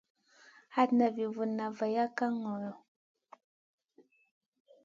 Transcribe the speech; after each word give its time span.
Hatna 0.75 1.05
vi 1.15 1.25
vunna 1.35 1.65
vaya 1.77 2.05
ŋaa 2.15 2.31
ŋolo. 2.41 2.71